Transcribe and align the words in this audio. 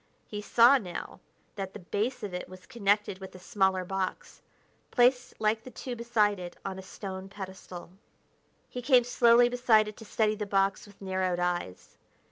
He 0.25 0.41
saw 0.41 0.79
now 0.79 1.19
that 1.57 1.73
the 1.73 1.79
base 1.79 2.23
of 2.23 2.33
it 2.33 2.49
was 2.49 2.65
connected 2.65 3.19
with 3.19 3.35
a 3.35 3.37
smaller 3.37 3.85
box, 3.85 4.41
placed 4.89 5.39
like 5.39 5.61
the 5.63 5.69
two 5.69 5.95
beside 5.95 6.39
it 6.39 6.57
on 6.65 6.79
a 6.79 6.81
stone 6.81 7.29
pedestal. 7.29 7.91
He 8.67 8.81
came 8.81 9.03
slowly 9.03 9.47
beside 9.47 9.87
it 9.87 9.97
to 9.97 10.05
study 10.05 10.33
the 10.33 10.47
box 10.47 10.87
with 10.87 10.99
narrowed 11.03 11.39
eyes. 11.39 11.99